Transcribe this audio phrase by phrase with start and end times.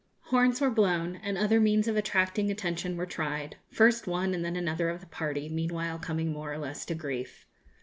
[0.31, 4.55] Horns were blown, and other means of attracting attention were tried; first one and then
[4.55, 7.45] another of the party meanwhile coming more or less to grief.